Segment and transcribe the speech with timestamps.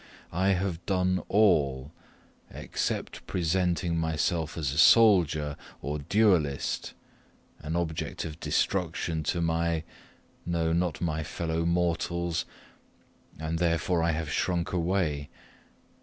[0.33, 1.91] I have done all,
[2.49, 6.95] except presenting myself as a soldier or duellist,
[7.59, 9.83] an object of destruction to my
[10.43, 12.45] no, not my fellow mortals,
[13.39, 15.29] and therefore I have shrunk away.